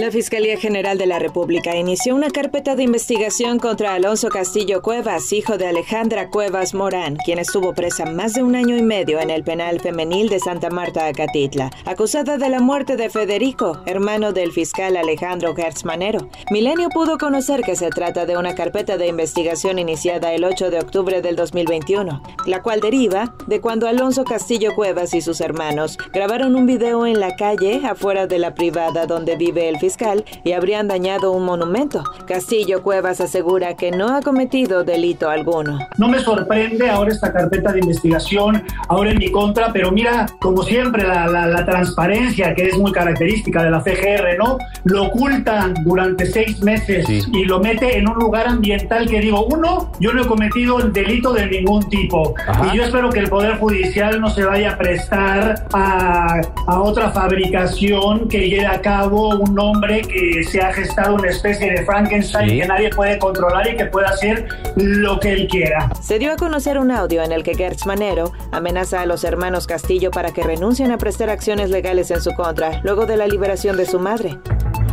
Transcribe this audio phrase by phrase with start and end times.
[0.00, 5.30] La Fiscalía General de la República inició una carpeta de investigación contra Alonso Castillo Cuevas,
[5.30, 9.28] hijo de Alejandra Cuevas Morán, quien estuvo presa más de un año y medio en
[9.28, 14.52] el penal femenil de Santa Marta, Acatitla, acusada de la muerte de Federico, hermano del
[14.52, 16.30] fiscal Alejandro Gertz Manero.
[16.50, 20.78] Milenio pudo conocer que se trata de una carpeta de investigación iniciada el 8 de
[20.78, 26.56] octubre del 2021, la cual deriva de cuando Alonso Castillo Cuevas y sus hermanos grabaron
[26.56, 29.89] un video en la calle afuera de la privada donde vive el fiscal
[30.44, 32.02] y habrían dañado un monumento.
[32.26, 35.78] Castillo Cuevas asegura que no ha cometido delito alguno.
[35.98, 40.62] No me sorprende ahora esta carpeta de investigación, ahora en mi contra, pero mira, como
[40.62, 44.58] siempre, la, la, transparencia que es muy característica de la CGR, ¿no?
[44.84, 49.92] Lo ocultan durante seis meses y lo mete en un lugar ambiental que digo, uno,
[50.00, 52.34] yo no he cometido el delito de ningún tipo.
[52.72, 57.10] Y yo espero que el Poder Judicial no se vaya a prestar a, a otra
[57.10, 62.60] fabricación que lleve a cabo un nombre que se ha gestado una especie de Frankenstein
[62.60, 65.90] que nadie puede controlar y que puede hacer lo que él quiera.
[66.02, 69.66] Se dio a conocer un audio en el que Gertz Manero amenaza a los hermanos
[69.66, 73.78] Castillo para que renuncien a prestar acciones legales en su contra luego de la liberación
[73.78, 74.38] de su madre.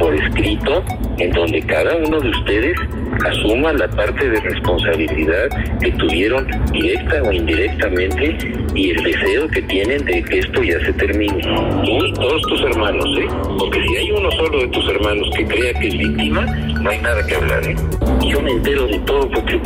[0.00, 0.82] Por escrito,
[1.18, 2.76] en donde cada uno de ustedes
[3.24, 5.48] asuma la parte de responsabilidad
[5.80, 8.38] que tuvieron directa o indirectamente
[8.74, 11.38] y el deseo que tienen de que esto ya se termine.
[11.84, 13.26] Y todos tus hermanos, ¿eh?
[13.58, 16.46] Porque si hay uno solo de tus hermanos que crea que es víctima,
[16.80, 17.76] no hay nada que hablar, ¿eh?
[18.30, 19.58] Yo me entero de todo porque,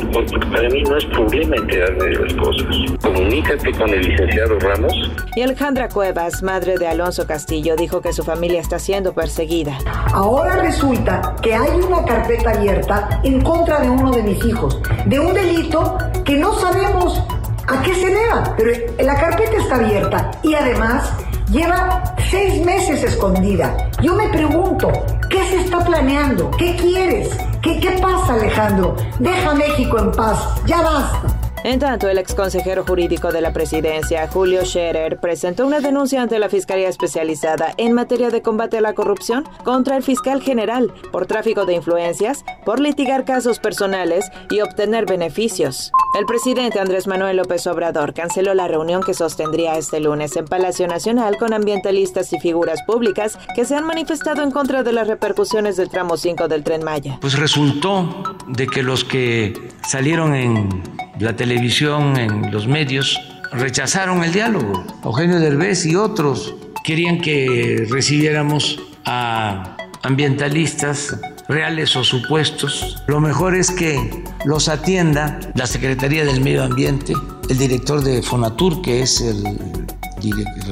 [0.50, 2.66] para mí no es problema enterarme de las cosas.
[3.02, 4.92] Comunícate con el licenciado Ramos.
[5.36, 9.76] Y Alejandra Cuevas, madre de Alonso Castillo, dijo que su familia está siendo perseguida.
[10.14, 15.20] Ahora resulta que hay una carpeta abierta en contra de uno de mis hijos, de
[15.20, 17.22] un delito que no sabemos
[17.66, 21.12] a qué se deba, pero la carpeta está abierta y además
[21.50, 23.90] lleva seis meses escondida.
[24.02, 24.90] Yo me pregunto,
[25.28, 26.50] ¿qué se está planeando?
[26.52, 27.30] ¿Qué quieres?
[27.64, 28.94] ¿Qué, qué pasa, Alejandro?
[29.18, 31.33] Deja México en paz, ya basta.
[31.64, 36.38] En tanto, el ex consejero jurídico de la presidencia, Julio Scherer, presentó una denuncia ante
[36.38, 41.24] la Fiscalía Especializada en materia de combate a la corrupción contra el fiscal general por
[41.24, 45.90] tráfico de influencias, por litigar casos personales y obtener beneficios.
[46.18, 50.86] El presidente Andrés Manuel López Obrador canceló la reunión que sostendría este lunes en Palacio
[50.86, 55.78] Nacional con ambientalistas y figuras públicas que se han manifestado en contra de las repercusiones
[55.78, 57.16] del tramo 5 del tren Maya.
[57.22, 58.06] Pues resultó
[58.48, 60.82] de que los que salieron en
[61.18, 63.18] la televisión, en los medios,
[63.52, 64.84] rechazaron el diálogo.
[65.04, 71.16] Eugenio Derbez y otros querían que recibiéramos a ambientalistas
[71.48, 73.02] reales o supuestos.
[73.06, 77.14] Lo mejor es que los atienda la Secretaría del Medio Ambiente,
[77.48, 79.58] el director de Fonatur, que es el,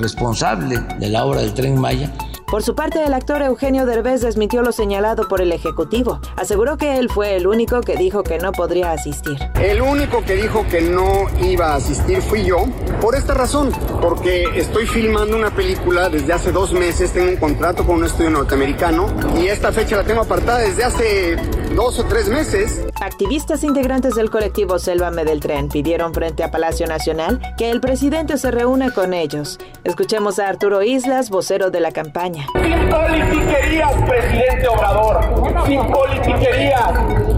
[0.01, 2.11] responsable de la obra del tren Maya,
[2.53, 6.21] por su parte, el actor Eugenio Derbez desmitió lo señalado por el Ejecutivo.
[6.37, 9.39] Aseguró que él fue el único que dijo que no podría asistir.
[9.59, 12.67] El único que dijo que no iba a asistir fui yo,
[13.01, 17.87] por esta razón, porque estoy filmando una película desde hace dos meses, tengo un contrato
[17.87, 19.07] con un estudio norteamericano
[19.41, 21.37] y esta fecha la tengo apartada desde hace
[21.75, 22.87] dos o tres meses.
[23.01, 28.39] Activistas integrantes del colectivo Sélvame del Tren pidieron frente a Palacio Nacional que el presidente
[28.39, 29.59] se reúna con ellos.
[29.85, 32.47] Escuchemos a Arturo Islas, vocero de la campaña.
[32.63, 35.21] Sin politiquerías, presidente Obrador.
[35.67, 36.93] Sin politiquerías.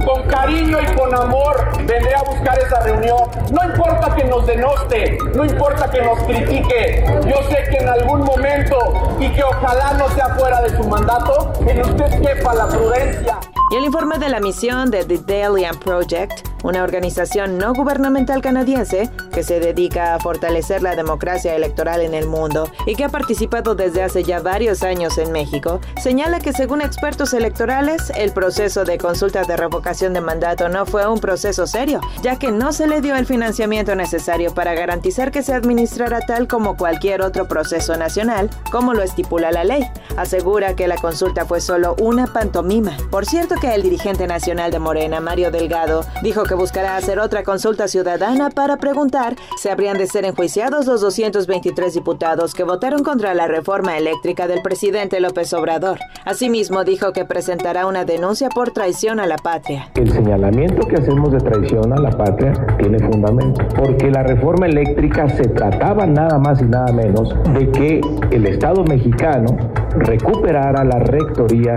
[0.04, 3.18] Con cariño y con amor vendré a buscar esa reunión.
[3.50, 7.04] No importa que nos denoste, no importa que nos critique.
[7.26, 8.78] Yo sé que en algún momento,
[9.20, 13.38] y que ojalá no sea fuera de su mandato, en usted quepa la prudencia.
[13.70, 19.10] Y el informe de la misión de The Dalian Project, una organización no gubernamental canadiense
[19.32, 23.76] que se dedica a fortalecer la democracia electoral en el mundo y que ha participado
[23.76, 28.98] desde hace ya varios años en México, señala que según expertos electorales, el proceso de
[28.98, 33.00] consulta de revocación de mandato no fue un proceso serio, ya que no se le
[33.00, 38.48] dio el financiamiento necesario para garantizar que se administrara tal como cualquier otro proceso nacional,
[38.72, 39.86] como lo estipula la ley.
[40.16, 42.96] Asegura que la consulta fue solo una pantomima.
[43.10, 47.42] Por cierto, que el dirigente nacional de Morena, Mario Delgado, dijo que buscará hacer otra
[47.42, 53.34] consulta ciudadana para preguntar si habrían de ser enjuiciados los 223 diputados que votaron contra
[53.34, 55.98] la reforma eléctrica del presidente López Obrador.
[56.24, 59.90] Asimismo, dijo que presentará una denuncia por traición a la patria.
[59.94, 65.28] El señalamiento que hacemos de traición a la patria tiene fundamento, porque la reforma eléctrica
[65.28, 68.00] se trataba nada más y nada menos de que
[68.30, 69.46] el Estado mexicano
[69.96, 71.76] recuperara la rectoría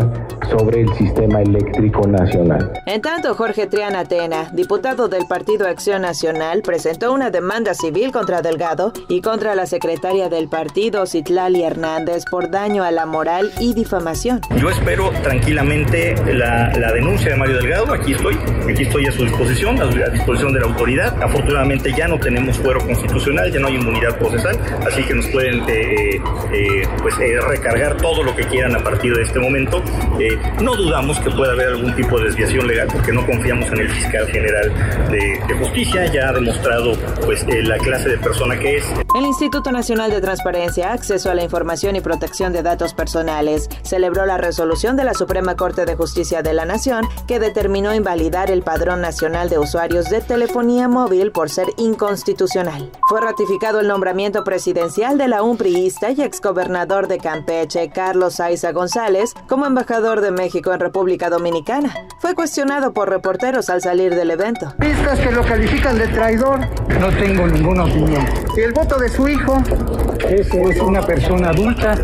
[0.49, 2.71] sobre el sistema eléctrico nacional.
[2.85, 8.41] En tanto, Jorge Triana Atena, diputado del Partido Acción Nacional, presentó una demanda civil contra
[8.41, 13.73] Delgado y contra la secretaria del partido, Citlali Hernández, por daño a la moral y
[13.73, 14.41] difamación.
[14.57, 17.93] Yo espero tranquilamente la, denuncia de Mario Delgado.
[17.93, 18.35] Aquí estoy,
[18.69, 21.21] aquí estoy a su disposición, a disposición de la autoridad.
[21.21, 25.61] Afortunadamente ya no tenemos fuero constitucional, ya no hay inmunidad procesal, así que nos pueden
[25.67, 26.21] eh, eh,
[26.53, 29.81] eh, pues, recargar todo lo que quieran a partir de este momento.
[30.61, 33.89] no dudamos que pueda haber algún tipo de desviación legal porque no confiamos en el
[33.89, 34.73] fiscal general
[35.11, 36.93] de, justicia, ya ha demostrado
[37.25, 38.85] pues la clase de persona que es.
[39.15, 44.25] El Instituto Nacional de Transparencia, Acceso a la Información y Protección de Datos Personales celebró
[44.25, 48.61] la resolución de la Suprema Corte de Justicia de la Nación que determinó invalidar el
[48.61, 52.91] Padrón Nacional de Usuarios de Telefonía Móvil por ser inconstitucional.
[53.09, 59.33] Fue ratificado el nombramiento presidencial de la UNPRIista y exgobernador de Campeche, Carlos Aiza González,
[59.47, 61.95] como embajador de México en República Dominicana.
[62.19, 64.71] Fue cuestionado por reporteros al salir del evento.
[64.77, 66.59] Vistas que lo califican de traidor.
[66.99, 68.23] No tengo ninguna opinión.
[68.55, 69.57] ¿Y el voto de su hijo?
[70.29, 71.95] Ese es una persona adulta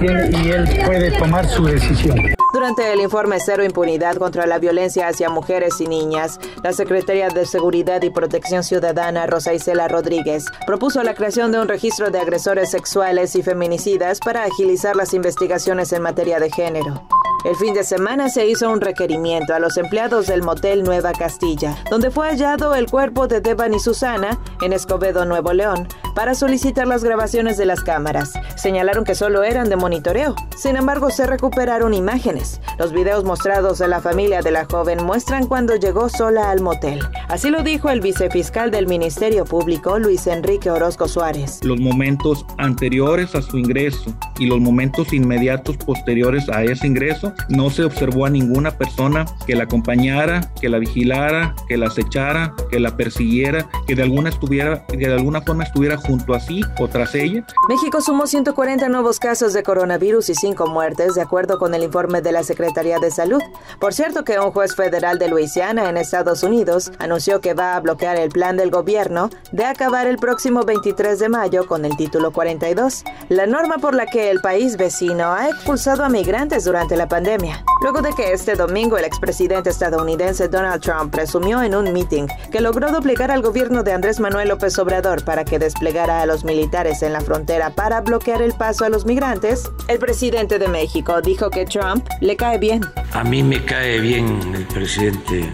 [0.00, 2.16] y, y él puede tomar su decisión.
[2.52, 7.46] Durante el informe Cero Impunidad contra la Violencia hacia Mujeres y Niñas, la Secretaria de
[7.46, 12.70] Seguridad y Protección Ciudadana, Rosa Isela Rodríguez, propuso la creación de un registro de agresores
[12.70, 17.02] sexuales y feminicidas para agilizar las investigaciones en materia de género.
[17.44, 21.76] El fin de semana se hizo un requerimiento a los empleados del motel Nueva Castilla,
[21.90, 26.86] donde fue hallado el cuerpo de Deban y Susana en Escobedo, Nuevo León, para solicitar
[26.86, 28.32] las grabaciones de las cámaras.
[28.56, 30.34] Señalaron que solo eran de monitoreo.
[30.56, 32.60] Sin embargo, se recuperaron imágenes.
[32.78, 37.00] Los videos mostrados de la familia de la joven muestran cuando llegó sola al motel.
[37.28, 41.60] Así lo dijo el vicefiscal del Ministerio Público, Luis Enrique Orozco Suárez.
[41.62, 47.70] Los momentos anteriores a su ingreso y los momentos inmediatos posteriores a ese ingreso, no
[47.70, 52.80] se observó a ninguna persona que la acompañara, que la vigilara, que la acechara, que
[52.80, 56.88] la persiguiera, que de alguna estuviera, que de alguna forma estuviera junto a sí o
[56.88, 57.44] tras ella.
[57.68, 62.22] México sumó 140 nuevos casos de coronavirus y 5 muertes, de acuerdo con el informe
[62.22, 63.40] de la Secretaría de Salud.
[63.80, 67.80] Por cierto que un juez federal de Luisiana, en Estados Unidos, anunció que va a
[67.80, 72.32] bloquear el plan del gobierno de acabar el próximo 23 de mayo con el título
[72.32, 77.08] 42, la norma por la que el país vecino ha expulsado a migrantes durante la
[77.08, 77.64] pandemia.
[77.82, 82.60] Luego de que este domingo el expresidente estadounidense Donald Trump presumió en un meeting que
[82.60, 85.58] logró duplicar al gobierno de Andrés Manuel López Obrador para que
[85.92, 89.98] desplegue a los militares en la frontera para bloquear el paso a los migrantes, el
[89.98, 92.80] presidente de México dijo que Trump le cae bien.
[93.12, 95.50] A mí me cae bien el presidente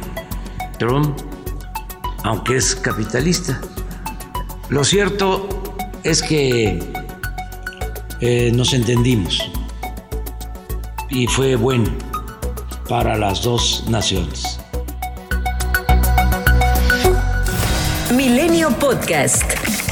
[0.79, 1.19] Trump,
[2.25, 3.61] aunque es capitalista.
[4.69, 5.49] Lo cierto
[6.05, 6.79] es que
[8.21, 9.51] eh, nos entendimos
[11.11, 11.91] y fue bueno
[12.89, 14.61] para las dos naciones.
[18.15, 19.88] Milenio Podcast.